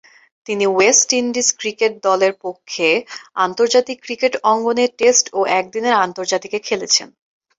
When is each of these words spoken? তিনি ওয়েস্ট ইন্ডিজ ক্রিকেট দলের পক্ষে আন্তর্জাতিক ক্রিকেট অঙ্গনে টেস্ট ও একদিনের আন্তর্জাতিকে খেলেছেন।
তিনি 0.47 0.65
ওয়েস্ট 0.69 1.09
ইন্ডিজ 1.13 1.47
ক্রিকেট 1.59 1.93
দলের 2.07 2.33
পক্ষে 2.43 2.87
আন্তর্জাতিক 3.45 3.97
ক্রিকেট 4.05 4.33
অঙ্গনে 4.51 4.85
টেস্ট 4.99 5.25
ও 5.33 5.39
একদিনের 5.59 5.95
আন্তর্জাতিকে 6.05 6.59
খেলেছেন। 6.67 7.07